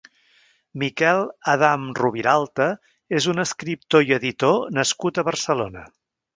Miquel 0.83 1.21
Adam 1.53 1.83
Rubiralta 1.99 2.67
és 3.21 3.29
un 3.35 3.45
escriptor 3.45 4.09
i 4.11 4.17
editor 4.21 4.59
nascut 4.81 5.21
a 5.25 5.29
Barcelona. 5.33 5.89